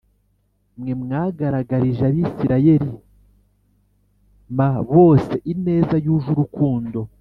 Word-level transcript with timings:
Mwe 0.79 0.93
mwagaragarije 1.01 2.03
Abisirayeli 2.09 2.91
m 4.57 4.59
bose 4.91 5.33
ineza 5.53 5.95
yuje 6.05 6.27
urukundo 6.35 6.99